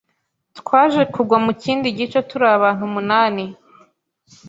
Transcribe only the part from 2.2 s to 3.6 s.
turi abantu umunani,